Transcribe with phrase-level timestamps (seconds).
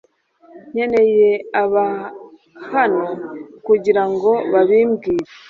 [0.71, 1.29] Nkeneye
[1.61, 3.07] abahano
[3.65, 5.29] kugirango babimbwire